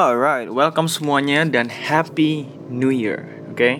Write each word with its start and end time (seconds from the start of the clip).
Alright, 0.00 0.48
welcome 0.48 0.88
semuanya 0.88 1.44
dan 1.44 1.68
Happy 1.68 2.48
New 2.72 2.88
Year. 2.88 3.20
Oke, 3.52 3.52
okay? 3.52 3.74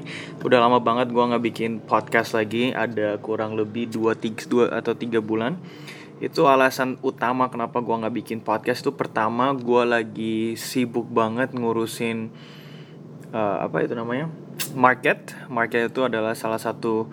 udah 0.45 0.61
lama 0.61 0.77
banget 0.77 1.09
gua 1.17 1.33
nggak 1.33 1.45
bikin 1.49 1.81
podcast 1.81 2.37
lagi. 2.37 2.77
Ada 2.77 3.17
kurang 3.25 3.57
lebih 3.57 3.89
2, 3.89 4.21
3, 4.21 4.45
2 4.45 4.69
atau 4.69 4.93
3 4.93 5.17
bulan. 5.25 5.57
Itu 6.21 6.45
alasan 6.45 7.01
utama 7.01 7.49
kenapa 7.49 7.81
gua 7.81 8.05
nggak 8.05 8.17
bikin 8.21 8.39
podcast 8.45 8.85
itu 8.85 8.93
pertama 8.93 9.57
gua 9.57 9.89
lagi 9.89 10.61
sibuk 10.61 11.09
banget 11.09 11.57
ngurusin 11.57 12.29
uh, 13.33 13.65
apa 13.65 13.81
itu 13.81 13.97
namanya 13.97 14.29
market. 14.77 15.33
Market 15.49 15.89
itu 15.89 16.05
adalah 16.05 16.37
salah 16.37 16.61
satu 16.61 17.09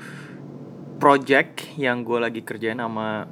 project 1.00 1.80
yang 1.80 2.04
gue 2.04 2.20
lagi 2.20 2.44
kerjain 2.44 2.84
sama 2.84 3.24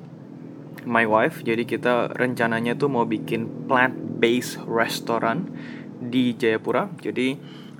my 0.85 1.03
wife. 1.03 1.41
Jadi 1.41 1.65
kita 1.67 2.13
rencananya 2.13 2.77
tuh 2.77 2.87
mau 2.87 3.03
bikin 3.03 3.67
plant 3.67 3.97
based 4.21 4.61
restaurant 4.69 5.49
di 5.99 6.37
Jayapura. 6.37 6.87
Jadi 7.01 7.35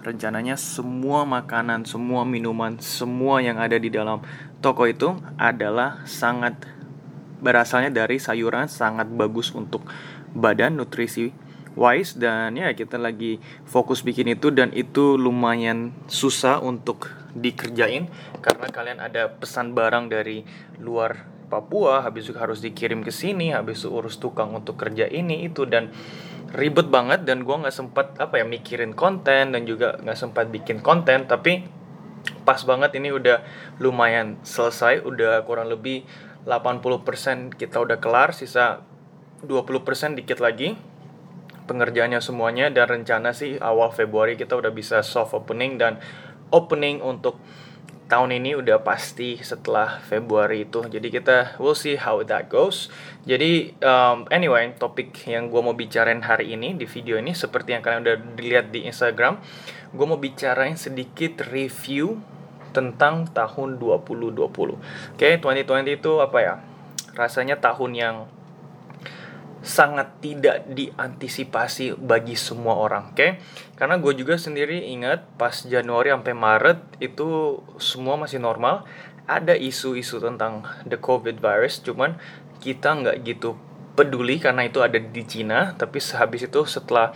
rencananya 0.06 0.58
semua 0.58 1.26
makanan, 1.26 1.86
semua 1.90 2.26
minuman, 2.28 2.78
semua 2.78 3.42
yang 3.42 3.58
ada 3.58 3.78
di 3.78 3.90
dalam 3.90 4.22
toko 4.62 4.86
itu 4.86 5.18
adalah 5.38 6.06
sangat 6.06 6.58
berasalnya 7.42 7.94
dari 7.94 8.22
sayuran, 8.22 8.70
sangat 8.70 9.10
bagus 9.10 9.54
untuk 9.54 9.86
badan, 10.34 10.78
nutrisi 10.78 11.46
wise 11.76 12.16
dan 12.16 12.56
ya 12.56 12.72
kita 12.72 12.96
lagi 12.96 13.38
fokus 13.68 14.02
bikin 14.02 14.32
itu 14.32 14.50
dan 14.50 14.72
itu 14.72 15.20
lumayan 15.20 15.92
susah 16.08 16.64
untuk 16.64 17.12
dikerjain 17.36 18.08
karena 18.40 18.68
kalian 18.72 19.00
ada 19.04 19.28
pesan 19.28 19.76
barang 19.76 20.08
dari 20.08 20.48
luar 20.80 21.35
Papua 21.46 22.02
habis 22.02 22.28
itu 22.30 22.38
harus 22.38 22.60
dikirim 22.60 23.06
ke 23.06 23.14
sini 23.14 23.54
habis 23.54 23.86
itu 23.86 23.94
urus 23.94 24.18
tukang 24.18 24.52
untuk 24.54 24.76
kerja 24.76 25.06
ini 25.06 25.46
itu 25.46 25.64
dan 25.70 25.94
ribet 26.56 26.90
banget 26.90 27.24
dan 27.28 27.46
gua 27.46 27.66
nggak 27.66 27.76
sempat 27.76 28.18
apa 28.18 28.42
ya 28.42 28.46
mikirin 28.46 28.98
konten 28.98 29.54
dan 29.54 29.62
juga 29.64 29.98
nggak 30.02 30.18
sempat 30.18 30.50
bikin 30.50 30.82
konten 30.82 31.30
tapi 31.30 31.66
pas 32.46 32.62
banget 32.66 32.98
ini 32.98 33.14
udah 33.14 33.42
lumayan 33.82 34.38
selesai 34.46 35.02
udah 35.06 35.42
kurang 35.46 35.70
lebih 35.70 36.06
80% 36.46 37.58
kita 37.58 37.82
udah 37.82 37.98
kelar 37.98 38.34
sisa 38.38 38.86
20% 39.46 40.18
dikit 40.18 40.42
lagi 40.42 40.78
pengerjaannya 41.66 42.22
semuanya 42.22 42.70
dan 42.70 43.02
rencana 43.02 43.34
sih 43.34 43.58
awal 43.58 43.90
Februari 43.90 44.38
kita 44.38 44.54
udah 44.54 44.70
bisa 44.70 45.02
soft 45.02 45.34
opening 45.34 45.82
dan 45.82 45.98
opening 46.54 47.02
untuk 47.02 47.42
tahun 48.06 48.38
ini 48.38 48.62
udah 48.62 48.86
pasti 48.86 49.42
setelah 49.42 49.98
Februari 50.06 50.70
itu. 50.70 50.86
Jadi 50.86 51.08
kita 51.10 51.58
we'll 51.58 51.78
see 51.78 51.98
how 51.98 52.22
that 52.22 52.48
goes. 52.48 52.94
Jadi 53.26 53.74
um, 53.82 54.30
anyway 54.30 54.70
topik 54.78 55.14
yang 55.26 55.50
gue 55.50 55.62
mau 55.62 55.74
bicarain 55.74 56.22
hari 56.22 56.54
ini 56.54 56.78
di 56.78 56.86
video 56.86 57.18
ini 57.18 57.34
seperti 57.34 57.74
yang 57.74 57.82
kalian 57.82 58.06
udah 58.06 58.18
dilihat 58.38 58.70
di 58.70 58.86
Instagram 58.86 59.42
gue 59.96 60.06
mau 60.06 60.20
bicarain 60.20 60.76
sedikit 60.76 61.48
review 61.48 62.20
tentang 62.76 63.32
tahun 63.32 63.80
2020 63.80 64.44
oke 64.44 64.78
okay, 65.16 65.40
2020 65.40 65.96
itu 65.96 66.12
apa 66.20 66.38
ya? 66.44 66.56
Rasanya 67.16 67.64
tahun 67.64 67.92
yang 67.96 68.16
sangat 69.66 70.22
tidak 70.22 70.70
diantisipasi 70.70 71.98
bagi 71.98 72.38
semua 72.38 72.78
orang, 72.78 73.10
oke? 73.10 73.18
Okay? 73.18 73.42
Karena 73.74 73.98
gue 73.98 74.14
juga 74.14 74.38
sendiri 74.38 74.94
ingat 74.94 75.26
pas 75.42 75.66
Januari 75.66 76.14
sampai 76.14 76.38
Maret 76.38 76.80
itu 77.02 77.60
semua 77.82 78.14
masih 78.14 78.38
normal, 78.38 78.86
ada 79.26 79.58
isu-isu 79.58 80.22
tentang 80.22 80.62
the 80.86 81.02
COVID 81.02 81.42
virus, 81.42 81.82
cuman 81.82 82.22
kita 82.62 82.94
nggak 82.94 83.26
gitu 83.26 83.58
peduli 83.98 84.38
karena 84.38 84.70
itu 84.70 84.86
ada 84.86 85.02
di 85.02 85.24
Cina, 85.26 85.74
tapi 85.74 85.98
sehabis 85.98 86.46
itu 86.46 86.62
setelah 86.70 87.10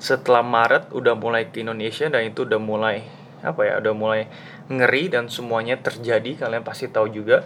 setelah 0.00 0.40
Maret 0.40 0.88
udah 0.96 1.12
mulai 1.12 1.52
ke 1.52 1.60
Indonesia 1.60 2.08
dan 2.08 2.24
itu 2.32 2.48
udah 2.48 2.60
mulai 2.60 3.04
apa 3.44 3.60
ya, 3.60 3.76
udah 3.84 3.92
mulai 3.92 4.32
ngeri 4.72 5.12
dan 5.12 5.28
semuanya 5.28 5.76
terjadi, 5.76 6.40
kalian 6.40 6.64
pasti 6.64 6.88
tahu 6.88 7.12
juga. 7.12 7.44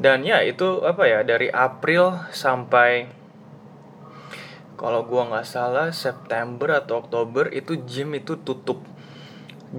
Dan 0.00 0.24
ya 0.24 0.40
itu 0.40 0.80
apa 0.82 1.04
ya 1.04 1.20
dari 1.20 1.52
April 1.52 2.16
sampai 2.32 3.23
kalau 4.84 5.08
gua 5.08 5.32
nggak 5.32 5.48
salah 5.48 5.88
September 5.96 6.76
atau 6.76 7.00
Oktober 7.00 7.48
itu 7.56 7.80
gym 7.88 8.12
itu 8.20 8.36
tutup. 8.44 8.84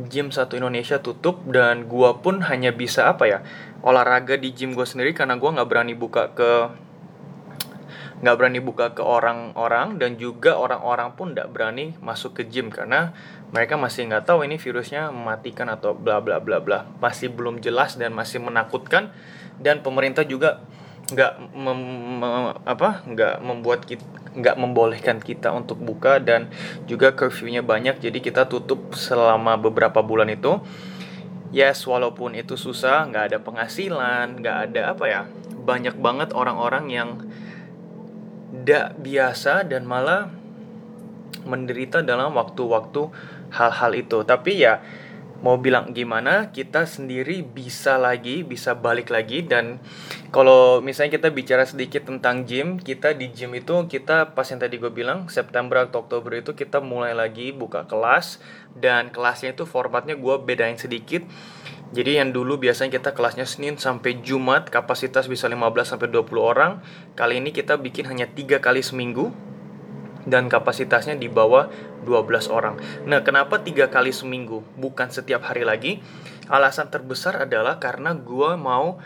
Gym 0.10 0.34
satu 0.34 0.58
Indonesia 0.58 0.98
tutup 0.98 1.46
dan 1.46 1.86
gua 1.86 2.26
pun 2.26 2.42
hanya 2.42 2.74
bisa 2.74 3.06
apa 3.06 3.30
ya 3.30 3.40
olahraga 3.86 4.34
di 4.34 4.50
gym 4.50 4.74
gua 4.74 4.90
sendiri 4.90 5.14
karena 5.14 5.38
gua 5.38 5.62
nggak 5.62 5.70
berani 5.70 5.94
buka 5.94 6.34
ke 6.34 6.74
nggak 8.26 8.36
berani 8.42 8.58
buka 8.58 8.98
ke 8.98 9.06
orang-orang 9.06 10.02
dan 10.02 10.18
juga 10.18 10.58
orang-orang 10.58 11.14
pun 11.14 11.38
nggak 11.38 11.54
berani 11.54 11.94
masuk 12.02 12.42
ke 12.42 12.50
gym 12.50 12.74
karena 12.74 13.14
mereka 13.54 13.78
masih 13.78 14.10
nggak 14.10 14.26
tahu 14.26 14.42
ini 14.42 14.58
virusnya 14.58 15.14
mematikan 15.14 15.70
atau 15.70 15.94
bla 15.94 16.18
bla 16.18 16.42
bla 16.42 16.58
bla. 16.66 16.90
Masih 16.98 17.30
belum 17.30 17.62
jelas 17.62 17.94
dan 18.02 18.10
masih 18.18 18.42
menakutkan. 18.42 19.14
Dan 19.62 19.86
pemerintah 19.86 20.26
juga 20.28 20.66
nggak 21.06 21.34
mem, 21.54 21.82
apa 22.66 23.06
nggak 23.06 23.36
membuat 23.46 23.86
kita 23.86 24.06
nggak 24.36 24.60
membolehkan 24.60 25.24
kita 25.24 25.56
untuk 25.56 25.80
buka 25.80 26.20
dan 26.20 26.52
juga 26.92 27.16
curfew-nya 27.16 27.64
banyak 27.64 28.04
jadi 28.04 28.20
kita 28.20 28.52
tutup 28.52 28.92
selama 28.92 29.56
beberapa 29.56 30.04
bulan 30.04 30.28
itu. 30.28 30.60
Yes 31.56 31.88
walaupun 31.88 32.36
itu 32.36 32.60
susah 32.60 33.08
nggak 33.08 33.32
ada 33.32 33.38
penghasilan 33.40 34.44
nggak 34.44 34.58
ada 34.70 34.82
apa 34.92 35.06
ya 35.08 35.22
banyak 35.66 35.96
banget 35.96 36.36
orang-orang 36.36 36.86
yang 36.92 37.10
tidak 38.52 38.98
biasa 39.00 39.64
dan 39.64 39.88
malah 39.88 40.28
menderita 41.46 42.02
dalam 42.02 42.34
waktu-waktu 42.36 43.08
hal-hal 43.54 43.92
itu. 43.94 44.26
Tapi 44.26 44.52
ya 44.66 44.82
mau 45.44 45.59
bilang 45.59 45.91
gimana 45.91 46.53
kita 46.56 46.88
sendiri 46.88 47.44
bisa 47.44 48.00
lagi 48.00 48.46
bisa 48.46 48.78
balik 48.78 49.12
lagi. 49.12 49.44
Dan 49.44 49.81
kalau 50.31 50.79
misalnya 50.79 51.18
kita 51.19 51.29
bicara 51.31 51.63
sedikit 51.68 52.07
tentang 52.07 52.47
gym 52.47 52.79
kita 52.79 53.16
di 53.16 53.31
gym 53.31 53.56
itu 53.56 53.75
kita 53.90 54.38
pas 54.38 54.47
yang 54.47 54.62
tadi 54.62 54.79
gue 54.79 54.91
bilang 54.91 55.28
September 55.28 55.84
atau 55.84 56.07
Oktober 56.07 56.35
itu 56.40 56.56
kita 56.56 56.79
mulai 56.79 57.12
lagi 57.12 57.51
buka 57.51 57.90
kelas. 57.90 58.40
Dan 58.75 59.12
kelasnya 59.12 59.56
itu 59.56 59.63
formatnya 59.63 60.19
gue 60.19 60.35
bedain 60.44 60.75
sedikit. 60.75 61.23
Jadi 61.96 62.19
yang 62.19 62.35
dulu 62.35 62.59
biasanya 62.59 62.91
kita 62.91 63.16
kelasnya 63.16 63.47
Senin 63.47 63.79
sampai 63.79 64.19
Jumat 64.19 64.67
kapasitas 64.67 65.31
bisa 65.31 65.47
15 65.47 65.96
sampai 65.96 66.12
20 66.12 66.28
orang. 66.41 66.84
Kali 67.16 67.40
ini 67.40 67.56
kita 67.56 67.79
bikin 67.79 68.09
hanya 68.12 68.28
tiga 68.28 68.59
kali 68.59 68.84
seminggu 68.84 69.31
dan 70.25 70.50
kapasitasnya 70.50 71.16
di 71.16 71.30
bawah 71.30 71.69
12 72.03 72.50
orang. 72.50 72.75
Nah, 73.06 73.22
kenapa 73.22 73.62
tiga 73.62 73.90
kali 73.90 74.09
seminggu 74.09 74.66
bukan 74.78 75.09
setiap 75.09 75.46
hari 75.46 75.66
lagi? 75.66 76.02
Alasan 76.50 76.90
terbesar 76.94 77.46
adalah 77.46 77.81
karena 77.81 78.13
gue 78.13 78.52
mau 78.58 78.97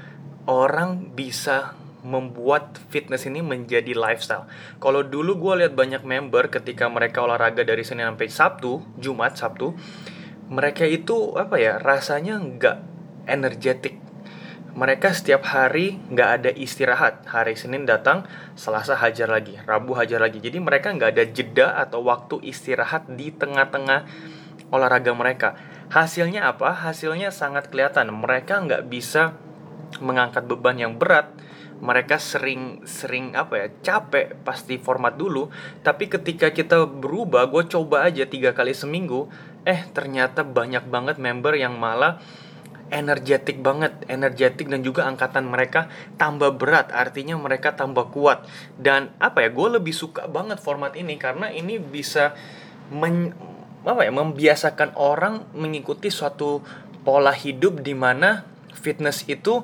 orang 0.47 1.13
bisa 1.13 1.75
membuat 1.99 2.79
fitness 2.87 3.27
ini 3.27 3.43
menjadi 3.43 3.91
lifestyle. 3.91 4.47
Kalau 4.79 5.03
dulu 5.03 5.35
gue 5.35 5.67
lihat 5.67 5.75
banyak 5.75 6.03
member 6.07 6.47
ketika 6.47 6.87
mereka 6.87 7.23
olahraga 7.27 7.67
dari 7.67 7.83
Senin 7.83 8.07
sampai 8.07 8.31
Sabtu, 8.31 8.79
Jumat, 8.95 9.35
Sabtu, 9.35 9.75
mereka 10.49 10.87
itu 10.87 11.35
apa 11.35 11.59
ya 11.59 11.77
rasanya 11.77 12.39
nggak 12.39 12.77
energetik 13.29 13.98
mereka 14.79 15.11
setiap 15.11 15.43
hari 15.43 15.99
nggak 16.07 16.29
ada 16.39 16.49
istirahat. 16.55 17.27
Hari 17.27 17.59
Senin 17.59 17.83
datang, 17.83 18.23
Selasa 18.55 18.95
hajar 18.95 19.27
lagi, 19.27 19.59
Rabu 19.67 19.91
hajar 19.99 20.23
lagi. 20.23 20.39
Jadi 20.39 20.55
mereka 20.55 20.95
nggak 20.95 21.19
ada 21.19 21.25
jeda 21.27 21.67
atau 21.75 22.07
waktu 22.07 22.39
istirahat 22.47 23.11
di 23.11 23.35
tengah-tengah 23.35 24.07
olahraga 24.71 25.11
mereka. 25.11 25.59
Hasilnya 25.91 26.47
apa? 26.47 26.71
Hasilnya 26.71 27.35
sangat 27.35 27.67
kelihatan. 27.67 28.07
Mereka 28.07 28.63
nggak 28.71 28.87
bisa 28.87 29.35
mengangkat 29.99 30.47
beban 30.47 30.79
yang 30.79 30.95
berat. 30.95 31.27
Mereka 31.83 32.15
sering 32.15 32.87
sering 32.87 33.35
apa 33.35 33.59
ya 33.59 33.67
capek 33.83 34.39
pasti 34.43 34.75
format 34.75 35.15
dulu 35.15 35.47
tapi 35.79 36.11
ketika 36.11 36.51
kita 36.51 36.83
berubah 36.83 37.47
gue 37.47 37.71
coba 37.71 38.03
aja 38.03 38.27
tiga 38.27 38.51
kali 38.51 38.75
seminggu 38.75 39.31
eh 39.63 39.87
ternyata 39.95 40.43
banyak 40.43 40.83
banget 40.91 41.15
member 41.23 41.55
yang 41.55 41.79
malah 41.79 42.19
energetik 42.89 43.61
banget, 43.61 43.93
energetik 44.09 44.69
dan 44.69 44.81
juga 44.81 45.05
angkatan 45.05 45.45
mereka 45.45 45.89
tambah 46.17 46.57
berat, 46.57 46.89
artinya 46.93 47.37
mereka 47.37 47.77
tambah 47.77 48.09
kuat. 48.09 48.45
Dan 48.75 49.13
apa 49.21 49.45
ya, 49.45 49.49
gue 49.53 49.67
lebih 49.79 49.93
suka 49.93 50.25
banget 50.25 50.57
format 50.61 50.93
ini 50.97 51.15
karena 51.15 51.53
ini 51.53 51.77
bisa 51.77 52.33
men, 52.89 53.33
apa 53.85 54.05
ya, 54.05 54.11
membiasakan 54.13 54.97
orang 54.97 55.45
mengikuti 55.53 56.09
suatu 56.09 56.65
pola 57.05 57.31
hidup 57.31 57.81
di 57.85 57.93
mana 57.95 58.43
fitness 58.73 59.25
itu 59.29 59.63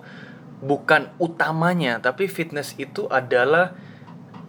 bukan 0.64 1.12
utamanya, 1.20 2.00
tapi 2.00 2.30
fitness 2.32 2.78
itu 2.80 3.10
adalah 3.12 3.76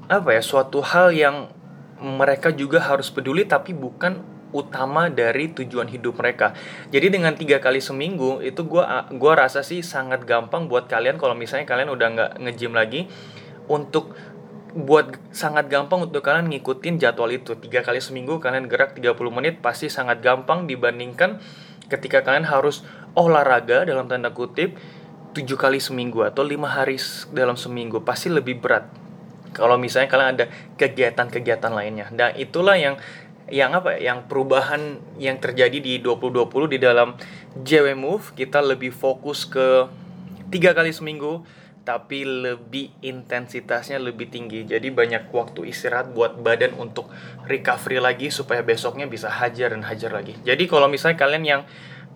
apa 0.06 0.37
ya, 0.37 0.43
suatu 0.44 0.84
hal 0.84 1.11
yang 1.17 1.50
mereka 2.00 2.52
juga 2.52 2.84
harus 2.84 3.08
peduli 3.08 3.49
tapi 3.49 3.72
bukan 3.72 4.35
utama 4.54 5.10
dari 5.10 5.50
tujuan 5.50 5.90
hidup 5.90 6.19
mereka. 6.22 6.54
Jadi 6.94 7.10
dengan 7.10 7.34
tiga 7.34 7.58
kali 7.58 7.82
seminggu 7.82 8.43
itu 8.43 8.62
gue 8.66 8.84
gua 9.19 9.32
rasa 9.34 9.66
sih 9.66 9.82
sangat 9.82 10.22
gampang 10.22 10.70
buat 10.70 10.87
kalian 10.87 11.19
kalau 11.19 11.34
misalnya 11.34 11.66
kalian 11.66 11.90
udah 11.90 12.08
nggak 12.14 12.31
ngejim 12.43 12.72
lagi 12.75 13.10
untuk 13.66 14.14
buat 14.76 15.16
sangat 15.32 15.72
gampang 15.72 16.04
untuk 16.04 16.20
kalian 16.20 16.52
ngikutin 16.52 17.00
jadwal 17.00 17.32
itu. 17.32 17.56
Tiga 17.56 17.81
kali 17.81 17.98
seminggu 17.98 18.37
kalian 18.38 18.69
gerak 18.69 18.93
30 18.93 19.16
menit 19.32 19.64
pasti 19.64 19.88
sangat 19.88 20.20
gampang 20.20 20.69
dibandingkan 20.69 21.40
ketika 21.88 22.20
kalian 22.20 22.44
harus 22.44 22.84
olahraga 23.16 23.88
dalam 23.88 24.04
tanda 24.10 24.34
kutip 24.37 24.76
tujuh 25.32 25.56
kali 25.56 25.81
seminggu 25.81 26.25
atau 26.25 26.44
lima 26.44 26.69
hari 26.69 27.00
dalam 27.32 27.56
seminggu 27.56 28.04
pasti 28.04 28.28
lebih 28.28 28.60
berat. 28.60 28.88
Kalau 29.56 29.81
misalnya 29.81 30.12
kalian 30.12 30.31
ada 30.37 30.46
kegiatan-kegiatan 30.76 31.72
lainnya. 31.72 32.12
Dan 32.12 32.37
itulah 32.37 32.76
yang 32.76 33.00
yang 33.46 33.75
apa 33.78 33.94
ya, 33.96 34.12
yang 34.12 34.26
perubahan 34.26 34.98
yang 35.22 35.38
terjadi 35.38 35.78
di 35.78 36.02
2020 36.02 36.75
di 36.75 36.78
dalam 36.82 37.14
JW 37.54 37.94
Move 37.94 38.34
kita 38.34 38.58
lebih 38.58 38.90
fokus 38.90 39.46
ke 39.46 39.87
tiga 40.50 40.75
kali 40.75 40.90
seminggu 40.90 41.46
tapi 41.87 42.26
lebih 42.26 42.90
intensitasnya 42.98 44.02
lebih 44.02 44.26
tinggi. 44.26 44.66
Jadi 44.66 44.90
banyak 44.90 45.31
waktu 45.31 45.70
istirahat 45.70 46.10
buat 46.10 46.34
badan 46.43 46.75
untuk 46.75 47.06
recovery 47.46 48.02
lagi 48.02 48.26
supaya 48.34 48.66
besoknya 48.66 49.06
bisa 49.06 49.31
hajar 49.31 49.70
dan 49.70 49.87
hajar 49.87 50.10
lagi. 50.10 50.34
Jadi 50.43 50.66
kalau 50.66 50.90
misalnya 50.90 51.14
kalian 51.14 51.44
yang 51.46 51.62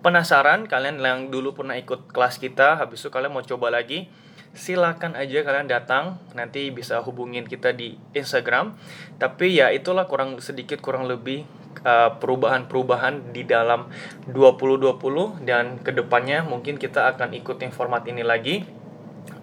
penasaran, 0.03 0.67
kalian 0.67 0.99
yang 0.99 1.31
dulu 1.31 1.55
pernah 1.55 1.79
ikut 1.79 2.11
kelas 2.11 2.35
kita, 2.43 2.83
habis 2.83 2.99
itu 2.99 3.07
kalian 3.07 3.31
mau 3.31 3.47
coba 3.47 3.71
lagi, 3.71 4.11
silakan 4.51 5.15
aja 5.15 5.43
kalian 5.43 5.67
datang. 5.67 6.19
Nanti 6.35 6.71
bisa 6.71 6.99
hubungin 7.03 7.47
kita 7.47 7.71
di 7.71 7.95
Instagram. 8.11 8.75
Tapi 9.17 9.57
ya 9.59 9.71
itulah 9.71 10.07
kurang 10.07 10.39
sedikit 10.43 10.83
kurang 10.83 11.07
lebih 11.07 11.47
uh, 11.83 12.15
perubahan-perubahan 12.19 13.31
di 13.31 13.47
dalam 13.47 13.87
2020 14.29 15.47
dan 15.47 15.79
ke 15.79 15.91
depannya 15.95 16.43
mungkin 16.43 16.75
kita 16.75 17.15
akan 17.15 17.35
ikutin 17.35 17.71
format 17.71 18.03
ini 18.07 18.23
lagi. 18.23 18.67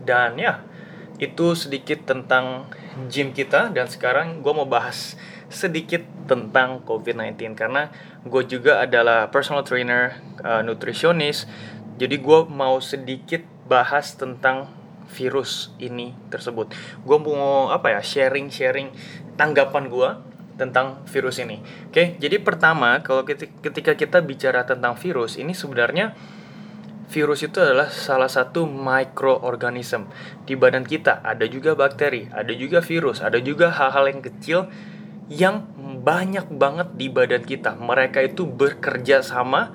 Dan 0.04 0.40
ya 0.40 0.64
itu 1.18 1.56
sedikit 1.56 2.04
tentang 2.08 2.68
gym 3.08 3.32
kita. 3.32 3.72
Dan 3.72 3.88
sekarang 3.88 4.44
gue 4.44 4.52
mau 4.52 4.68
bahas 4.68 5.16
sedikit 5.48 6.04
tentang 6.28 6.84
COVID-19 6.84 7.56
karena 7.56 7.88
gue 8.20 8.44
juga 8.44 8.84
adalah 8.84 9.32
personal 9.32 9.64
trainer, 9.64 10.20
uh, 10.44 10.60
nutritionist. 10.60 11.48
Jadi 11.98 12.20
gue 12.20 12.40
mau 12.46 12.78
sedikit 12.78 13.42
bahas 13.66 14.14
tentang 14.14 14.77
virus 15.08 15.72
ini 15.80 16.12
tersebut. 16.28 16.72
Gue 17.02 17.18
mau 17.18 17.72
apa 17.72 17.96
ya 17.96 18.00
sharing-sharing 18.04 18.92
tanggapan 19.40 19.88
gue 19.88 20.10
tentang 20.58 21.06
virus 21.06 21.38
ini. 21.38 21.62
Oke, 21.88 22.18
jadi 22.18 22.42
pertama 22.42 23.00
kalau 23.00 23.22
ketika 23.62 23.94
kita 23.94 24.18
bicara 24.20 24.66
tentang 24.66 24.98
virus 24.98 25.38
ini 25.38 25.54
sebenarnya 25.54 26.12
virus 27.08 27.40
itu 27.40 27.56
adalah 27.62 27.88
salah 27.88 28.28
satu 28.28 28.68
microorganism 28.68 30.10
di 30.44 30.54
badan 30.58 30.84
kita. 30.84 31.24
Ada 31.24 31.48
juga 31.48 31.72
bakteri, 31.72 32.28
ada 32.28 32.52
juga 32.52 32.84
virus, 32.84 33.24
ada 33.24 33.40
juga 33.40 33.72
hal-hal 33.72 34.12
yang 34.12 34.20
kecil 34.20 34.68
yang 35.28 35.64
banyak 36.04 36.48
banget 36.52 36.88
di 36.96 37.08
badan 37.08 37.44
kita. 37.44 37.76
Mereka 37.76 38.32
itu 38.32 38.44
bekerja 38.44 39.24
sama 39.24 39.72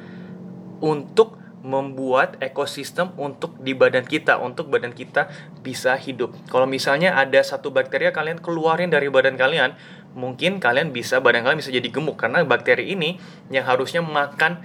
untuk 0.83 1.42
membuat 1.63 2.35
ekosistem 2.43 3.15
untuk 3.15 3.55
di 3.63 3.71
badan 3.71 4.03
kita, 4.03 4.35
untuk 4.43 4.67
badan 4.67 4.91
kita 4.91 5.31
bisa 5.63 5.95
hidup. 5.95 6.35
Kalau 6.51 6.67
misalnya 6.67 7.15
ada 7.15 7.39
satu 7.39 7.71
bakteri 7.71 8.11
kalian 8.11 8.43
keluarin 8.43 8.91
dari 8.91 9.07
badan 9.07 9.39
kalian, 9.39 9.79
mungkin 10.11 10.59
kalian 10.59 10.91
bisa 10.91 11.23
badan 11.23 11.47
kalian 11.47 11.63
bisa 11.63 11.71
jadi 11.71 11.87
gemuk. 11.87 12.19
Karena 12.19 12.43
bakteri 12.43 12.91
ini 12.91 13.15
yang 13.47 13.63
harusnya 13.63 14.03
makan 14.03 14.59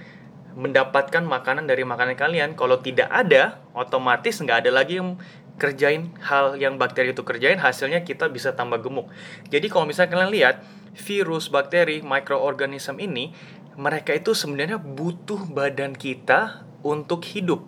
mendapatkan 0.59 1.23
makanan 1.23 1.71
dari 1.71 1.87
makanan 1.87 2.19
kalian. 2.19 2.59
Kalau 2.59 2.83
tidak 2.83 3.07
ada 3.07 3.63
otomatis 3.71 4.35
nggak 4.43 4.67
ada 4.67 4.71
lagi 4.75 4.99
yang 4.99 5.15
kerjain 5.55 6.15
hal 6.23 6.55
yang 6.59 6.75
bakteri 6.75 7.15
itu 7.15 7.23
kerjain 7.23 7.59
hasilnya 7.59 8.03
kita 8.03 8.27
bisa 8.27 8.55
tambah 8.55 8.83
gemuk. 8.83 9.07
Jadi 9.47 9.71
kalau 9.71 9.87
misalnya 9.87 10.19
kalian 10.19 10.31
lihat 10.35 10.55
virus 10.99 11.47
bakteri 11.47 12.03
mikroorganisme 12.03 12.97
ini 12.99 13.31
mereka 13.79 14.11
itu 14.11 14.35
sebenarnya 14.35 14.75
butuh 14.75 15.47
badan 15.47 15.95
kita 15.95 16.67
untuk 16.83 17.23
hidup 17.23 17.63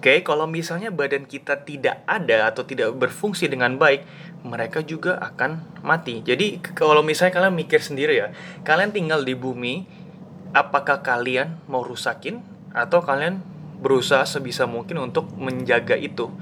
Oke, 0.00 0.24
kalau 0.24 0.48
misalnya 0.48 0.88
badan 0.88 1.28
kita 1.28 1.60
tidak 1.60 2.00
ada 2.08 2.48
atau 2.48 2.64
tidak 2.64 2.96
berfungsi 2.96 3.52
dengan 3.52 3.76
baik, 3.76 4.00
mereka 4.48 4.80
juga 4.80 5.20
akan 5.20 5.60
mati. 5.84 6.24
Jadi 6.24 6.56
kalau 6.72 7.04
misalnya 7.04 7.36
kalian 7.36 7.52
mikir 7.52 7.84
sendiri 7.84 8.16
ya, 8.16 8.32
kalian 8.64 8.96
tinggal 8.96 9.20
di 9.20 9.36
bumi, 9.36 9.84
apakah 10.56 11.04
kalian 11.04 11.60
mau 11.68 11.84
rusakin 11.84 12.40
atau 12.72 13.04
kalian 13.04 13.44
berusaha 13.84 14.24
sebisa 14.24 14.64
mungkin 14.64 15.04
untuk 15.04 15.28
menjaga 15.36 16.00
itu 16.00 16.32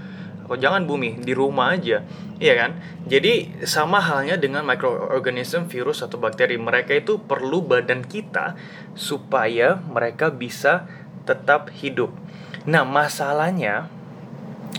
atau 0.49 0.57
jangan 0.57 0.89
bumi 0.89 1.21
di 1.21 1.37
rumah 1.37 1.77
aja. 1.77 2.01
Iya 2.41 2.55
kan? 2.57 2.81
Jadi 3.05 3.61
sama 3.69 4.01
halnya 4.01 4.41
dengan 4.41 4.65
microorganism 4.65 5.69
virus 5.69 6.01
atau 6.01 6.17
bakteri. 6.17 6.57
Mereka 6.57 7.05
itu 7.05 7.21
perlu 7.21 7.61
badan 7.61 8.01
kita 8.01 8.57
supaya 8.97 9.77
mereka 9.77 10.33
bisa 10.33 10.89
tetap 11.29 11.69
hidup. 11.77 12.17
Nah 12.65 12.89
masalahnya 12.89 13.93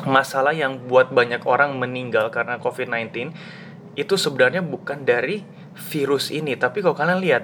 masalah 0.10 0.57
yang 0.57 0.89
buat 0.89 1.13
banyak 1.13 1.45
orang 1.45 1.77
meninggal 1.77 2.33
karena 2.33 2.57
COVID-19 2.57 3.30
itu 3.94 4.13
sebenarnya 4.18 4.66
bukan 4.66 5.06
dari 5.06 5.45
virus 5.77 6.33
ini. 6.33 6.57
Tapi 6.57 6.81
kalau 6.81 6.98
kalian 6.98 7.21
lihat 7.21 7.44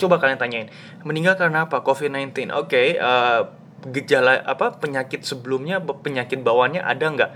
coba 0.00 0.16
kalian 0.16 0.40
tanyain 0.40 0.68
meninggal 1.04 1.36
karena 1.36 1.68
apa? 1.68 1.84
COVID-19 1.84 2.48
oke 2.54 2.72
okay, 2.72 2.96
uh, 2.96 3.04
eh, 3.04 3.59
gejala 3.88 4.44
apa 4.44 4.76
penyakit 4.76 5.24
sebelumnya 5.24 5.80
penyakit 5.80 6.44
bawaannya 6.44 6.84
ada 6.84 7.06
nggak 7.08 7.32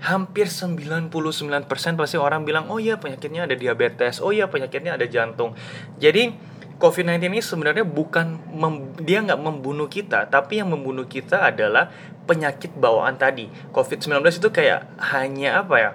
hampir 0.00 0.48
99% 0.48 1.12
pasti 2.00 2.16
orang 2.16 2.48
bilang 2.48 2.72
oh 2.72 2.80
iya 2.80 2.96
penyakitnya 2.96 3.44
ada 3.44 3.52
diabetes 3.52 4.24
oh 4.24 4.32
iya 4.32 4.48
penyakitnya 4.48 4.96
ada 4.96 5.04
jantung 5.04 5.52
jadi 6.00 6.32
COVID-19 6.80 7.28
ini 7.28 7.44
sebenarnya 7.44 7.84
bukan 7.84 8.40
mem, 8.56 8.96
dia 9.04 9.20
nggak 9.20 9.36
membunuh 9.36 9.84
kita, 9.92 10.32
tapi 10.32 10.64
yang 10.64 10.72
membunuh 10.72 11.04
kita 11.04 11.52
adalah 11.52 11.92
penyakit 12.24 12.72
bawaan 12.72 13.20
tadi. 13.20 13.52
COVID-19 13.76 14.24
itu 14.40 14.48
kayak 14.48 14.88
hanya 15.12 15.60
apa 15.60 15.76
ya? 15.76 15.92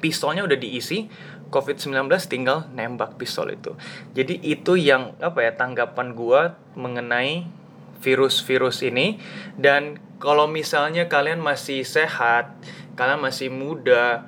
Pistolnya 0.00 0.48
udah 0.48 0.56
diisi, 0.56 1.12
COVID-19 1.52 2.08
tinggal 2.24 2.64
nembak 2.72 3.20
pistol 3.20 3.52
itu. 3.52 3.76
Jadi 4.16 4.40
itu 4.48 4.80
yang 4.80 5.12
apa 5.20 5.44
ya 5.44 5.52
tanggapan 5.52 6.16
gua 6.16 6.56
mengenai 6.72 7.44
virus-virus 8.00 8.84
ini 8.84 9.20
dan 9.56 10.00
kalau 10.16 10.48
misalnya 10.48 11.12
kalian 11.12 11.44
masih 11.44 11.84
sehat, 11.84 12.56
kalian 12.96 13.20
masih 13.20 13.52
muda, 13.52 14.24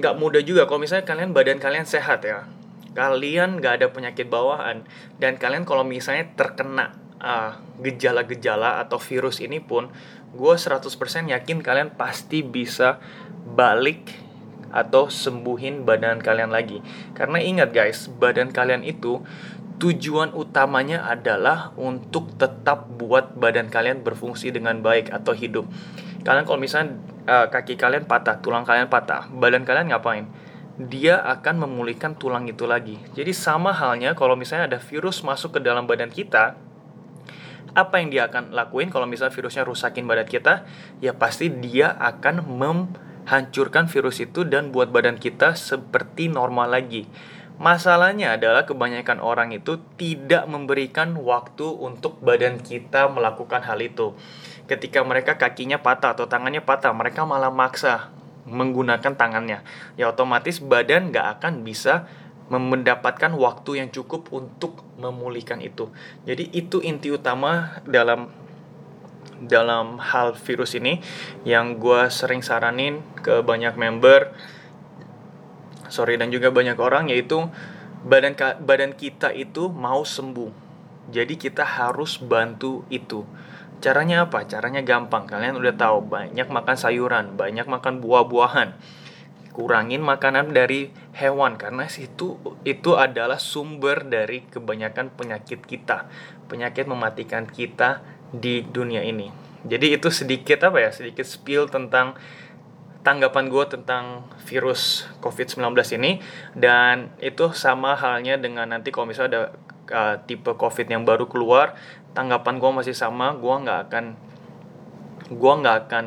nggak 0.00 0.14
muda 0.16 0.40
juga 0.40 0.64
kalau 0.64 0.80
misalnya 0.80 1.04
kalian 1.04 1.36
badan 1.36 1.60
kalian 1.60 1.84
sehat 1.84 2.24
ya. 2.24 2.48
Kalian 2.96 3.60
nggak 3.60 3.82
ada 3.82 3.86
penyakit 3.92 4.26
bawaan 4.26 4.88
dan 5.20 5.36
kalian 5.36 5.68
kalau 5.68 5.84
misalnya 5.84 6.32
terkena 6.34 6.96
uh, 7.20 7.60
gejala-gejala 7.78 8.82
atau 8.82 8.98
virus 8.98 9.38
ini 9.38 9.62
pun 9.62 9.92
gue 10.34 10.54
100% 10.56 10.88
yakin 11.30 11.58
kalian 11.62 11.94
pasti 11.94 12.42
bisa 12.42 12.98
balik 13.44 14.12
atau 14.68 15.08
sembuhin 15.08 15.88
badan 15.88 16.20
kalian 16.20 16.52
lagi. 16.52 16.84
Karena 17.16 17.40
ingat 17.40 17.72
guys, 17.72 18.08
badan 18.08 18.52
kalian 18.52 18.84
itu 18.84 19.24
tujuan 19.78 20.34
utamanya 20.34 21.06
adalah 21.06 21.70
untuk 21.78 22.34
tetap 22.34 22.90
buat 22.98 23.38
badan 23.38 23.70
kalian 23.70 24.02
berfungsi 24.02 24.50
dengan 24.50 24.82
baik 24.82 25.14
atau 25.14 25.32
hidup. 25.32 25.70
Kalian 26.26 26.44
kalau 26.44 26.58
misalnya 26.58 26.98
uh, 27.30 27.46
kaki 27.46 27.78
kalian 27.78 28.04
patah, 28.04 28.42
tulang 28.42 28.66
kalian 28.66 28.90
patah, 28.90 29.30
badan 29.30 29.62
kalian 29.62 29.94
ngapain? 29.94 30.26
Dia 30.78 31.22
akan 31.22 31.66
memulihkan 31.66 32.18
tulang 32.18 32.46
itu 32.50 32.66
lagi. 32.66 32.98
Jadi 33.14 33.30
sama 33.34 33.74
halnya 33.74 34.14
kalau 34.18 34.34
misalnya 34.34 34.70
ada 34.70 34.80
virus 34.82 35.22
masuk 35.22 35.58
ke 35.58 35.60
dalam 35.62 35.86
badan 35.86 36.10
kita, 36.10 36.58
apa 37.74 37.94
yang 38.02 38.10
dia 38.10 38.26
akan 38.26 38.50
lakuin 38.54 38.90
kalau 38.90 39.06
misalnya 39.06 39.34
virusnya 39.34 39.62
rusakin 39.62 40.06
badan 40.06 40.26
kita? 40.26 40.66
Ya 40.98 41.14
pasti 41.14 41.50
dia 41.50 41.94
akan 41.94 42.46
mem 42.46 42.78
hancurkan 43.28 43.86
virus 43.92 44.24
itu 44.24 44.42
dan 44.48 44.72
buat 44.72 44.88
badan 44.88 45.20
kita 45.20 45.54
seperti 45.54 46.32
normal 46.32 46.72
lagi. 46.72 47.06
Masalahnya 47.58 48.38
adalah 48.38 48.62
kebanyakan 48.62 49.18
orang 49.18 49.50
itu 49.50 49.82
tidak 49.98 50.46
memberikan 50.46 51.18
waktu 51.18 51.66
untuk 51.66 52.22
badan 52.22 52.62
kita 52.62 53.10
melakukan 53.10 53.66
hal 53.66 53.82
itu. 53.82 54.14
Ketika 54.70 55.02
mereka 55.02 55.34
kakinya 55.34 55.82
patah 55.82 56.14
atau 56.14 56.30
tangannya 56.30 56.62
patah, 56.62 56.94
mereka 56.94 57.26
malah 57.26 57.50
maksa 57.50 58.14
menggunakan 58.46 59.18
tangannya. 59.18 59.66
Ya 59.98 60.06
otomatis 60.06 60.62
badan 60.62 61.10
nggak 61.10 61.42
akan 61.42 61.66
bisa 61.66 62.06
mendapatkan 62.48 63.34
waktu 63.34 63.84
yang 63.84 63.88
cukup 63.90 64.30
untuk 64.30 64.80
memulihkan 64.96 65.58
itu. 65.58 65.90
Jadi 66.24 66.48
itu 66.54 66.78
inti 66.78 67.12
utama 67.12 67.82
dalam 67.84 68.32
dalam 69.38 70.02
hal 70.02 70.34
virus 70.34 70.74
ini 70.74 70.98
yang 71.46 71.78
gue 71.78 72.10
sering 72.10 72.42
saranin 72.42 73.02
ke 73.22 73.38
banyak 73.42 73.78
member 73.78 74.34
sorry 75.88 76.20
dan 76.20 76.32
juga 76.32 76.52
banyak 76.52 76.76
orang 76.78 77.08
yaitu 77.12 77.48
badan 78.04 78.36
badan 78.62 78.94
kita 78.94 79.34
itu 79.34 79.68
mau 79.72 80.06
sembuh. 80.06 80.68
Jadi 81.08 81.40
kita 81.40 81.64
harus 81.64 82.20
bantu 82.20 82.84
itu. 82.92 83.24
Caranya 83.78 84.28
apa? 84.28 84.44
Caranya 84.44 84.84
gampang. 84.84 85.24
Kalian 85.24 85.56
udah 85.56 85.74
tahu 85.74 86.04
banyak 86.04 86.48
makan 86.50 86.76
sayuran 86.76 87.38
banyak 87.38 87.64
makan 87.64 88.04
buah-buahan. 88.04 88.76
Kurangin 89.54 90.04
makanan 90.04 90.54
dari 90.54 90.94
hewan 91.18 91.58
karena 91.58 91.90
situ 91.90 92.38
itu 92.62 92.94
adalah 92.94 93.42
sumber 93.42 94.06
dari 94.06 94.46
kebanyakan 94.46 95.10
penyakit 95.10 95.66
kita. 95.66 96.06
Penyakit 96.46 96.86
mematikan 96.86 97.48
kita 97.48 98.04
di 98.30 98.62
dunia 98.62 99.02
ini. 99.02 99.48
Jadi 99.66 99.98
itu 99.98 100.14
sedikit 100.14 100.62
apa 100.62 100.78
ya? 100.78 100.90
Sedikit 100.94 101.26
spill 101.26 101.66
tentang 101.66 102.14
tanggapan 103.08 103.48
gue 103.48 103.64
tentang 103.72 104.28
virus 104.44 105.08
COVID-19 105.24 105.64
ini 105.96 106.20
dan 106.52 107.08
itu 107.24 107.56
sama 107.56 107.96
halnya 107.96 108.36
dengan 108.36 108.68
nanti 108.68 108.92
kalau 108.92 109.08
misalnya 109.08 109.32
ada 109.32 109.42
uh, 109.88 110.16
tipe 110.28 110.52
COVID 110.52 110.84
yang 110.92 111.08
baru 111.08 111.24
keluar 111.24 111.72
tanggapan 112.12 112.60
gue 112.60 112.68
masih 112.68 112.92
sama 112.92 113.32
gue 113.32 113.54
nggak 113.64 113.88
akan 113.88 114.04
gue 115.32 115.52
nggak 115.64 115.76
akan 115.88 116.04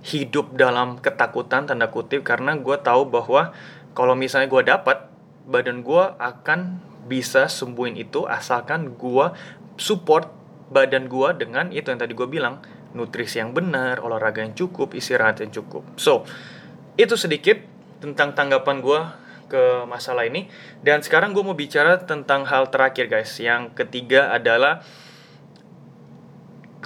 hidup 0.00 0.56
dalam 0.56 0.96
ketakutan 0.96 1.68
tanda 1.68 1.92
kutip 1.92 2.24
karena 2.24 2.56
gue 2.56 2.76
tahu 2.80 3.04
bahwa 3.12 3.52
kalau 3.92 4.16
misalnya 4.16 4.48
gue 4.48 4.64
dapat 4.64 5.12
badan 5.44 5.84
gue 5.84 6.04
akan 6.16 6.80
bisa 7.04 7.52
sembuhin 7.52 8.00
itu 8.00 8.24
asalkan 8.24 8.96
gue 8.96 9.26
support 9.76 10.32
badan 10.72 11.04
gue 11.04 11.28
dengan 11.36 11.68
itu 11.68 11.92
yang 11.92 12.00
tadi 12.00 12.16
gue 12.16 12.24
bilang 12.24 12.64
nutrisi 12.94 13.38
yang 13.38 13.54
benar 13.54 14.02
olahraga 14.02 14.42
yang 14.42 14.54
cukup 14.54 14.94
istirahat 14.98 15.42
yang 15.42 15.52
cukup. 15.54 15.86
So 15.94 16.26
itu 16.98 17.14
sedikit 17.14 17.62
tentang 18.02 18.34
tanggapan 18.34 18.82
gue 18.82 19.00
ke 19.50 19.62
masalah 19.90 20.24
ini. 20.24 20.46
Dan 20.80 21.02
sekarang 21.02 21.34
gue 21.34 21.42
mau 21.42 21.58
bicara 21.58 21.98
tentang 22.06 22.46
hal 22.46 22.70
terakhir 22.70 23.10
guys. 23.10 23.34
Yang 23.42 23.74
ketiga 23.74 24.30
adalah 24.30 24.86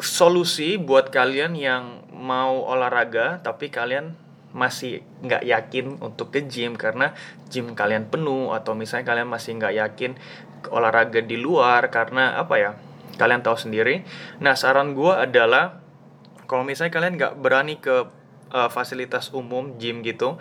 solusi 0.01 0.81
buat 0.81 1.13
kalian 1.13 1.55
yang 1.55 2.03
mau 2.11 2.67
olahraga 2.67 3.39
tapi 3.45 3.71
kalian 3.71 4.19
masih 4.55 5.03
nggak 5.23 5.45
yakin 5.45 5.99
untuk 5.99 6.31
ke 6.31 6.47
gym 6.47 6.79
karena 6.79 7.11
gym 7.51 7.75
kalian 7.75 8.07
penuh 8.07 8.55
atau 8.55 8.79
misalnya 8.79 9.11
kalian 9.11 9.27
masih 9.27 9.59
nggak 9.59 9.75
yakin 9.75 10.15
olahraga 10.71 11.21
di 11.21 11.37
luar 11.37 11.93
karena 11.93 12.39
apa 12.41 12.55
ya? 12.59 12.71
Kalian 13.15 13.47
tahu 13.47 13.55
sendiri. 13.55 14.03
Nah 14.43 14.59
saran 14.59 14.99
gue 14.99 15.11
adalah 15.11 15.84
kalau 16.47 16.63
misalnya 16.63 16.93
kalian 16.93 17.15
nggak 17.17 17.35
berani 17.41 17.81
ke 17.81 18.09
uh, 18.53 18.71
fasilitas 18.71 19.33
umum 19.35 19.77
gym 19.81 20.05
gitu 20.05 20.39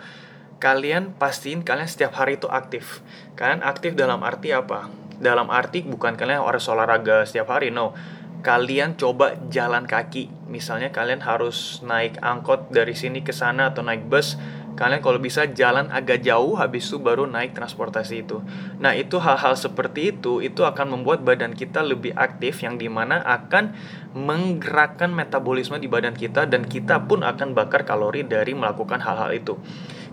kalian 0.64 1.12
pastiin 1.12 1.60
kalian 1.60 1.84
setiap 1.84 2.16
hari 2.16 2.40
itu 2.40 2.48
aktif. 2.48 3.04
Kalian 3.36 3.60
aktif 3.60 3.92
dalam 3.98 4.24
arti 4.24 4.54
apa? 4.54 4.88
Dalam 5.20 5.52
arti 5.52 5.84
bukan 5.84 6.16
kalian 6.16 6.40
harus 6.40 6.64
olahraga 6.72 7.28
setiap 7.28 7.52
hari 7.52 7.68
no. 7.68 7.92
Kalian 8.40 8.96
coba 8.96 9.36
jalan 9.52 9.84
kaki. 9.84 10.32
Misalnya 10.48 10.88
kalian 10.88 11.20
harus 11.20 11.84
naik 11.84 12.16
angkot 12.20 12.72
dari 12.72 12.96
sini 12.96 13.20
ke 13.20 13.32
sana 13.32 13.72
atau 13.72 13.84
naik 13.84 14.08
bus, 14.08 14.40
kalian 14.74 15.00
kalau 15.00 15.22
bisa 15.22 15.46
jalan 15.50 15.86
agak 15.94 16.26
jauh 16.26 16.58
habis 16.58 16.90
itu 16.90 16.98
baru 16.98 17.30
naik 17.30 17.54
transportasi 17.54 18.26
itu. 18.26 18.42
Nah, 18.82 18.94
itu 18.94 19.22
hal-hal 19.22 19.54
seperti 19.54 20.14
itu 20.14 20.42
itu 20.42 20.66
akan 20.66 20.98
membuat 20.98 21.22
badan 21.22 21.54
kita 21.54 21.82
lebih 21.86 22.10
aktif 22.18 22.62
yang 22.66 22.74
di 22.74 22.90
mana 22.90 23.22
akan 23.22 23.74
menggerakkan 24.14 25.14
metabolisme 25.14 25.78
di 25.78 25.86
badan 25.86 26.18
kita 26.18 26.50
dan 26.50 26.66
kita 26.66 27.06
pun 27.06 27.22
akan 27.22 27.54
bakar 27.54 27.86
kalori 27.86 28.26
dari 28.26 28.54
melakukan 28.54 28.98
hal-hal 28.98 29.30
itu. 29.30 29.54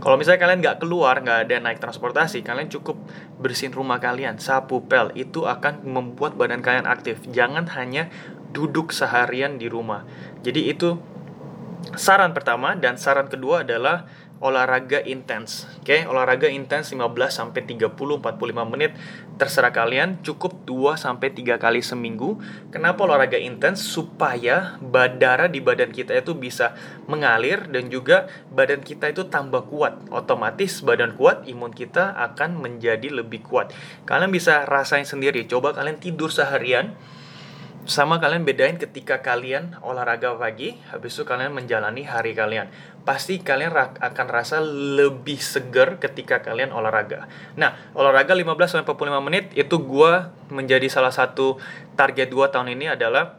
Kalau 0.01 0.17
misalnya 0.17 0.41
kalian 0.41 0.59
nggak 0.65 0.77
keluar, 0.81 1.21
nggak 1.21 1.45
ada 1.45 1.55
naik 1.61 1.77
transportasi, 1.77 2.41
kalian 2.41 2.73
cukup 2.73 2.97
bersihin 3.37 3.69
rumah 3.69 4.01
kalian, 4.01 4.41
sapu 4.41 4.81
pel, 4.81 5.13
itu 5.13 5.45
akan 5.45 5.85
membuat 5.85 6.33
badan 6.33 6.65
kalian 6.65 6.89
aktif. 6.89 7.21
Jangan 7.29 7.69
hanya 7.77 8.09
duduk 8.49 8.89
seharian 8.89 9.61
di 9.61 9.69
rumah. 9.69 10.05
Jadi 10.41 10.73
itu 10.73 10.97
saran 11.93 12.33
pertama 12.33 12.77
dan 12.77 12.97
saran 12.97 13.29
kedua 13.29 13.61
adalah 13.65 14.09
olahraga 14.41 14.99
intens. 15.05 15.69
Oke, 15.79 16.01
okay? 16.01 16.09
olahraga 16.09 16.49
intens 16.49 16.89
15 16.89 16.97
sampai 17.29 17.61
30 17.63 17.93
45 17.93 18.73
menit 18.73 18.97
terserah 19.37 19.69
kalian, 19.69 20.21
cukup 20.25 20.65
2 20.65 20.97
sampai 20.97 21.29
3 21.33 21.61
kali 21.61 21.85
seminggu. 21.85 22.41
Kenapa 22.73 23.05
olahraga 23.05 23.37
intens? 23.37 23.85
Supaya 23.85 24.81
darah 25.17 25.45
di 25.45 25.61
badan 25.61 25.93
kita 25.93 26.17
itu 26.17 26.33
bisa 26.33 26.73
mengalir 27.05 27.69
dan 27.69 27.93
juga 27.93 28.25
badan 28.49 28.81
kita 28.81 29.13
itu 29.13 29.29
tambah 29.29 29.69
kuat. 29.69 30.09
Otomatis 30.09 30.81
badan 30.81 31.13
kuat, 31.13 31.45
imun 31.45 31.73
kita 31.73 32.17
akan 32.17 32.57
menjadi 32.57 33.13
lebih 33.13 33.45
kuat. 33.45 33.73
Kalian 34.09 34.33
bisa 34.33 34.65
rasain 34.65 35.05
sendiri. 35.05 35.45
Coba 35.45 35.77
kalian 35.77 36.01
tidur 36.01 36.33
seharian 36.33 36.97
sama 37.91 38.23
kalian 38.23 38.47
bedain 38.47 38.79
ketika 38.79 39.19
kalian 39.19 39.75
olahraga 39.83 40.31
pagi, 40.39 40.79
habis 40.87 41.11
itu 41.11 41.27
kalian 41.27 41.51
menjalani 41.51 42.07
hari 42.07 42.31
kalian. 42.31 42.71
Pasti 43.03 43.43
kalian 43.43 43.75
akan 43.99 44.27
rasa 44.31 44.63
lebih 44.63 45.35
seger 45.43 45.99
ketika 45.99 46.39
kalian 46.39 46.71
olahraga. 46.71 47.27
Nah, 47.59 47.75
olahraga 47.91 48.31
15-45 48.31 48.87
menit 49.27 49.51
itu 49.59 49.75
gue 49.75 50.11
menjadi 50.55 50.87
salah 50.87 51.11
satu 51.11 51.59
target 51.99 52.31
2 52.31 52.47
tahun 52.47 52.71
ini 52.79 52.95
adalah 52.95 53.35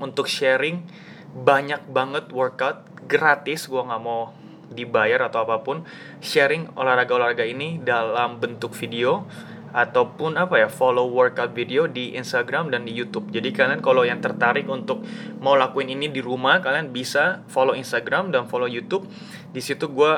untuk 0.00 0.24
sharing 0.24 0.88
banyak 1.36 1.84
banget 1.92 2.32
workout 2.32 2.88
gratis. 3.04 3.68
Gue 3.68 3.84
nggak 3.84 4.00
mau 4.00 4.32
dibayar 4.72 5.28
atau 5.28 5.44
apa 5.44 5.60
pun. 5.60 5.84
Sharing 6.24 6.80
olahraga-olahraga 6.80 7.44
ini 7.44 7.76
dalam 7.76 8.40
bentuk 8.40 8.72
video 8.72 9.28
ataupun 9.72 10.36
apa 10.36 10.60
ya 10.60 10.68
follow 10.68 11.08
workout 11.08 11.56
video 11.56 11.88
di 11.88 12.12
Instagram 12.12 12.68
dan 12.68 12.84
di 12.84 12.92
YouTube. 12.92 13.32
Jadi 13.32 13.50
kalian 13.50 13.80
kalau 13.80 14.04
yang 14.04 14.20
tertarik 14.20 14.68
untuk 14.68 15.02
mau 15.40 15.56
lakuin 15.56 15.88
ini 15.88 16.12
di 16.12 16.20
rumah, 16.20 16.60
kalian 16.60 16.92
bisa 16.92 17.42
follow 17.48 17.72
Instagram 17.72 18.30
dan 18.30 18.44
follow 18.46 18.68
YouTube. 18.68 19.08
Di 19.50 19.64
situ 19.64 19.88
gue 19.88 20.12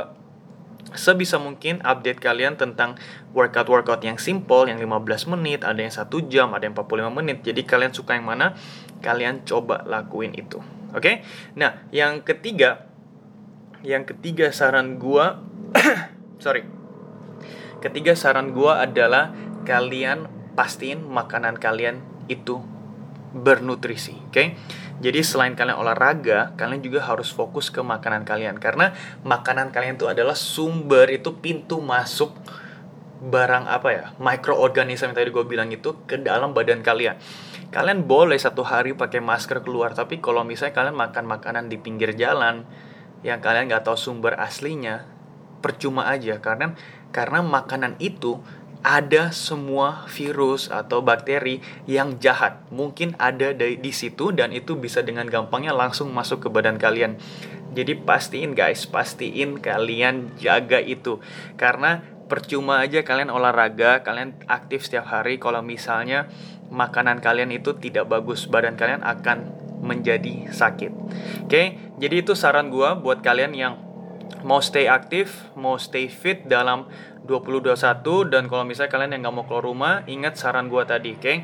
sebisa 0.94 1.40
mungkin 1.42 1.82
update 1.82 2.22
kalian 2.22 2.54
tentang 2.60 2.98
workout-workout 3.34 4.02
yang 4.06 4.18
simple, 4.18 4.70
yang 4.70 4.78
15 4.78 5.32
menit, 5.38 5.66
ada 5.66 5.80
yang 5.80 5.94
satu 5.94 6.22
jam, 6.26 6.54
ada 6.54 6.66
yang 6.66 6.74
45 6.76 7.10
menit. 7.10 7.42
Jadi 7.42 7.66
kalian 7.66 7.92
suka 7.94 8.14
yang 8.18 8.26
mana, 8.26 8.54
kalian 9.02 9.42
coba 9.46 9.82
lakuin 9.86 10.34
itu. 10.36 10.62
Oke? 10.94 11.02
Okay? 11.02 11.14
Nah, 11.58 11.86
yang 11.90 12.22
ketiga, 12.22 12.86
yang 13.82 14.06
ketiga 14.06 14.54
saran 14.54 15.02
gue, 15.02 15.26
sorry, 16.44 16.62
ketiga 17.84 18.16
saran 18.16 18.56
gue 18.56 18.72
adalah 18.72 19.36
kalian 19.68 20.26
pastiin 20.56 21.04
makanan 21.04 21.60
kalian 21.60 22.00
itu 22.32 22.64
bernutrisi, 23.36 24.16
oke? 24.16 24.32
Okay? 24.32 24.46
Jadi 25.02 25.20
selain 25.26 25.58
kalian 25.58 25.76
olahraga, 25.76 26.54
kalian 26.54 26.80
juga 26.80 27.02
harus 27.02 27.34
fokus 27.34 27.68
ke 27.68 27.82
makanan 27.82 28.22
kalian 28.22 28.62
karena 28.62 28.94
makanan 29.26 29.74
kalian 29.74 29.98
itu 29.98 30.06
adalah 30.06 30.38
sumber 30.38 31.10
itu 31.10 31.34
pintu 31.42 31.82
masuk 31.82 32.30
barang 33.24 33.64
apa 33.66 33.88
ya 33.88 34.04
mikroorganisme 34.20 35.08
yang 35.08 35.16
tadi 35.16 35.32
gue 35.32 35.44
bilang 35.48 35.72
itu 35.74 36.06
ke 36.06 36.22
dalam 36.22 36.54
badan 36.54 36.80
kalian. 36.80 37.18
Kalian 37.74 38.06
boleh 38.06 38.38
satu 38.38 38.62
hari 38.62 38.94
pakai 38.94 39.18
masker 39.18 39.66
keluar, 39.66 39.98
tapi 39.98 40.22
kalau 40.22 40.46
misalnya 40.46 40.78
kalian 40.78 40.94
makan 40.94 41.24
makanan 41.26 41.64
di 41.66 41.74
pinggir 41.74 42.14
jalan 42.14 42.62
yang 43.26 43.42
kalian 43.42 43.66
nggak 43.66 43.82
tahu 43.82 43.98
sumber 43.98 44.38
aslinya, 44.38 45.10
percuma 45.58 46.06
aja 46.06 46.38
karena 46.38 46.78
karena 47.14 47.38
makanan 47.46 47.94
itu 48.02 48.42
ada 48.84 49.32
semua 49.32 50.04
virus 50.12 50.68
atau 50.68 51.00
bakteri 51.00 51.64
yang 51.88 52.20
jahat. 52.20 52.60
Mungkin 52.68 53.16
ada 53.16 53.56
di, 53.56 53.80
di 53.80 53.92
situ 53.96 54.34
dan 54.34 54.52
itu 54.52 54.76
bisa 54.76 55.00
dengan 55.00 55.24
gampangnya 55.24 55.72
langsung 55.72 56.12
masuk 56.12 56.44
ke 56.44 56.48
badan 56.52 56.76
kalian. 56.76 57.16
Jadi 57.72 57.96
pastiin 57.96 58.52
guys, 58.52 58.84
pastiin 58.84 59.62
kalian 59.62 60.36
jaga 60.36 60.84
itu. 60.84 61.22
Karena 61.56 62.04
percuma 62.28 62.84
aja 62.84 63.00
kalian 63.00 63.32
olahraga, 63.32 64.04
kalian 64.04 64.36
aktif 64.52 64.84
setiap 64.84 65.08
hari 65.08 65.40
kalau 65.40 65.64
misalnya 65.64 66.28
makanan 66.68 67.24
kalian 67.24 67.56
itu 67.56 67.72
tidak 67.80 68.04
bagus, 68.04 68.44
badan 68.44 68.76
kalian 68.76 69.00
akan 69.00 69.48
menjadi 69.80 70.52
sakit. 70.52 70.92
Oke, 71.48 71.80
jadi 71.96 72.20
itu 72.20 72.36
saran 72.36 72.68
gua 72.68 73.00
buat 73.00 73.24
kalian 73.24 73.52
yang 73.56 73.74
mau 74.44 74.60
stay 74.60 74.86
aktif, 74.86 75.48
mau 75.56 75.80
stay 75.80 76.06
fit 76.12 76.44
dalam 76.44 76.86
2021 77.24 78.28
dan 78.28 78.44
kalau 78.52 78.64
misalnya 78.68 78.92
kalian 78.92 79.10
yang 79.16 79.22
nggak 79.24 79.34
mau 79.34 79.44
keluar 79.48 79.64
rumah, 79.64 79.94
ingat 80.04 80.36
saran 80.36 80.68
gue 80.68 80.82
tadi, 80.84 81.16
oke? 81.16 81.24
Okay? 81.24 81.36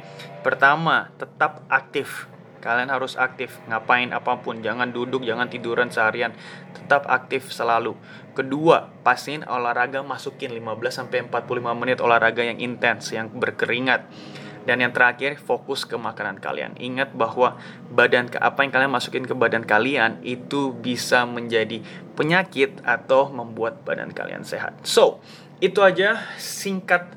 Pertama, 0.44 1.08
tetap 1.16 1.64
aktif. 1.72 2.28
Kalian 2.60 2.92
harus 2.92 3.16
aktif, 3.16 3.56
ngapain 3.72 4.12
apa 4.12 4.36
pun, 4.44 4.60
jangan 4.60 4.92
duduk, 4.92 5.24
jangan 5.24 5.48
tiduran 5.48 5.88
seharian. 5.88 6.36
Tetap 6.76 7.08
aktif 7.08 7.48
selalu. 7.48 7.96
Kedua, 8.36 8.92
pastiin 9.00 9.48
olahraga 9.48 10.04
masukin 10.04 10.52
15 10.52 10.92
sampai 10.92 11.24
45 11.24 11.80
menit 11.80 12.04
olahraga 12.04 12.44
yang 12.44 12.60
intens, 12.60 13.16
yang 13.16 13.32
berkeringat. 13.32 14.04
Dan 14.68 14.84
yang 14.84 14.92
terakhir, 14.92 15.40
fokus 15.40 15.88
ke 15.88 15.96
makanan 15.96 16.38
kalian. 16.38 16.76
Ingat 16.76 17.16
bahwa 17.16 17.56
badan 17.88 18.28
apa 18.36 18.60
yang 18.64 18.72
kalian 18.72 18.92
masukin 18.92 19.24
ke 19.24 19.32
badan 19.32 19.64
kalian 19.64 20.20
itu 20.20 20.76
bisa 20.76 21.24
menjadi 21.24 21.80
penyakit 22.16 22.80
atau 22.84 23.32
membuat 23.32 23.80
badan 23.88 24.12
kalian 24.12 24.44
sehat. 24.44 24.76
So, 24.84 25.24
itu 25.60 25.80
aja 25.80 26.20
singkat 26.36 27.16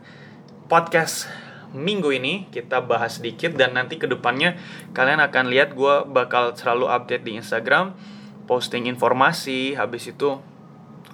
podcast 0.71 1.27
minggu 1.73 2.13
ini 2.13 2.47
kita 2.53 2.85
bahas 2.85 3.17
sedikit 3.17 3.57
dan 3.57 3.73
nanti 3.73 3.97
ke 3.97 4.05
depannya 4.05 4.55
kalian 4.93 5.19
akan 5.19 5.49
lihat 5.49 5.73
gue 5.73 6.05
bakal 6.05 6.53
selalu 6.53 6.85
update 6.85 7.25
di 7.25 7.41
Instagram 7.41 7.97
posting 8.45 8.85
informasi 8.85 9.73
habis 9.73 10.05
itu 10.05 10.37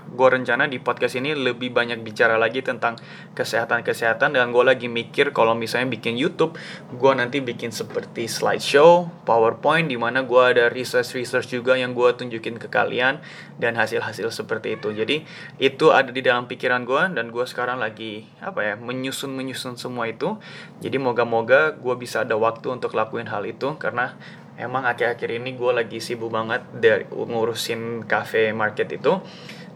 gue 0.10 0.27
rencana 0.27 0.65
di 0.65 0.82
podcast 0.82 1.15
ini 1.20 1.32
lebih 1.38 1.70
banyak 1.70 2.01
bicara 2.01 2.36
lagi 2.36 2.65
tentang 2.65 2.98
kesehatan-kesehatan 3.38 4.36
dan 4.36 4.51
gue 4.51 4.63
lagi 4.65 4.88
mikir 4.89 5.32
kalau 5.32 5.53
misalnya 5.53 5.94
bikin 5.96 6.18
YouTube, 6.18 6.58
gue 6.91 7.12
nanti 7.13 7.39
bikin 7.39 7.70
seperti 7.70 8.25
slideshow, 8.25 9.08
PowerPoint 9.24 9.88
di 9.88 9.96
mana 9.96 10.25
gue 10.25 10.41
ada 10.41 10.65
research-research 10.68 11.53
juga 11.53 11.77
yang 11.77 11.94
gue 11.94 12.10
tunjukin 12.15 12.58
ke 12.58 12.68
kalian 12.68 13.22
dan 13.62 13.77
hasil-hasil 13.77 14.34
seperti 14.34 14.75
itu. 14.75 14.91
Jadi 14.91 15.24
itu 15.62 15.86
ada 15.94 16.10
di 16.10 16.20
dalam 16.25 16.50
pikiran 16.50 16.84
gue 16.84 17.03
dan 17.13 17.29
gue 17.29 17.46
sekarang 17.46 17.77
lagi 17.79 18.25
apa 18.41 18.60
ya 18.63 18.74
menyusun-menyusun 18.75 19.77
semua 19.77 20.10
itu. 20.10 20.36
Jadi 20.82 20.98
moga-moga 20.98 21.77
gue 21.77 21.96
bisa 21.96 22.25
ada 22.25 22.36
waktu 22.36 22.74
untuk 22.74 22.98
lakuin 22.98 23.29
hal 23.29 23.46
itu 23.46 23.77
karena 23.77 24.18
emang 24.60 24.84
akhir-akhir 24.84 25.39
ini 25.39 25.56
gue 25.56 25.72
lagi 25.72 26.03
sibuk 26.03 26.36
banget 26.36 26.68
dari 26.75 27.08
ngurusin 27.08 28.03
cafe 28.03 28.51
market 28.51 28.91
itu 28.91 29.24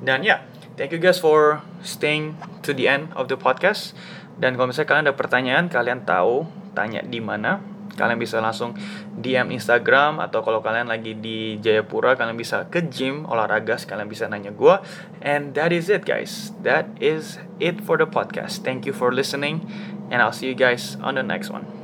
dan 0.03 0.21
ya 0.21 0.27
yeah, 0.27 0.39
thank 0.75 0.91
you 0.91 0.99
guys 0.99 1.17
for 1.17 1.63
staying 1.79 2.35
to 2.61 2.75
the 2.75 2.91
end 2.91 3.09
of 3.15 3.31
the 3.31 3.39
podcast. 3.39 3.95
Dan 4.37 4.57
kalau 4.57 4.73
misalnya 4.73 4.89
kalian 4.89 5.05
ada 5.07 5.15
pertanyaan 5.15 5.65
kalian 5.69 6.03
tahu 6.03 6.49
tanya 6.73 7.05
di 7.05 7.21
mana 7.21 7.61
kalian 7.93 8.17
bisa 8.17 8.41
langsung 8.41 8.73
DM 9.13 9.53
Instagram 9.53 10.17
atau 10.17 10.41
kalau 10.41 10.65
kalian 10.65 10.89
lagi 10.89 11.13
di 11.13 11.61
Jayapura 11.61 12.17
kalian 12.17 12.33
bisa 12.33 12.65
ke 12.65 12.81
gym 12.89 13.29
olahraga 13.29 13.77
kalian 13.77 14.09
bisa 14.09 14.25
nanya 14.25 14.49
gue 14.49 14.81
and 15.21 15.53
that 15.53 15.69
is 15.69 15.93
it 15.93 16.01
guys. 16.03 16.49
That 16.65 16.89
is 16.97 17.37
it 17.61 17.85
for 17.85 18.01
the 18.01 18.09
podcast. 18.09 18.65
Thank 18.65 18.89
you 18.89 18.97
for 18.97 19.13
listening 19.13 19.61
and 20.09 20.25
I'll 20.25 20.33
see 20.33 20.49
you 20.49 20.57
guys 20.57 20.97
on 21.05 21.21
the 21.21 21.25
next 21.25 21.53
one 21.53 21.82